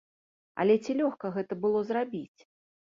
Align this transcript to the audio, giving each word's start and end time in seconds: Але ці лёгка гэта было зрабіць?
Але 0.63 0.79
ці 0.83 0.97
лёгка 1.03 1.33
гэта 1.37 1.53
было 1.67 1.87
зрабіць? 1.93 2.39